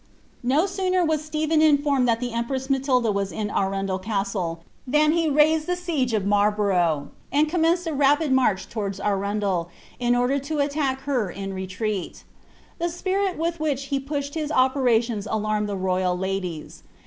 No 0.41 0.65
sooner 0.65 1.05
was 1.05 1.23
Stephen 1.23 1.59
inrnnned 1.59 1.83
t)int 2.07 2.19
the 2.19 2.33
empress 2.33 2.69
>lMilda 2.69 3.13
wa> 3.13 3.23
n 3.31 3.49
Ariindel 3.49 4.01
Cosile, 4.03 4.57
ihan 4.91 5.11
he 5.13 5.27
mised 5.27 5.67
the 5.67 5.75
siege 5.75 6.13
of 6.15 6.23
Mnrl 6.23 6.57
borough, 6.57 7.09
and 7.31 7.47
cob 7.47 7.61
mencecl 7.61 7.91
a 7.91 7.93
rapid 7.93 8.31
march 8.31 8.67
towards 8.67 8.99
Araiiilei, 8.99 9.67
in 9.99 10.15
order 10.15 10.39
to 10.39 10.57
attack 10.57 11.01
her 11.01 11.29
in 11.29 11.51
htf 11.51 11.55
retreat. 11.55 12.23
The 12.79 12.85
epirJi 12.85 13.37
with 13.37 13.59
which 13.59 13.83
he 13.93 13.99
pushed 13.99 14.33
his 14.33 14.51
operations 14.51 15.27
alamieil 15.27 15.67
the 15.67 15.77
royal 15.77 16.17
ladies.' 16.17 16.81